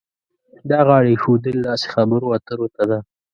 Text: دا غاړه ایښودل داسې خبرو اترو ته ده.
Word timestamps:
دا 0.69 0.79
غاړه 0.87 1.09
ایښودل 1.11 1.57
داسې 1.69 1.85
خبرو 1.93 2.33
اترو 2.35 2.67
ته 2.75 2.83
ده. 2.89 2.99